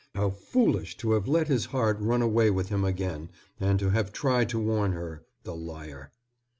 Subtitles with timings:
[0.15, 4.11] How foolish to have let his heart run away with him again and to have
[4.11, 6.11] tried to warn her, the liar.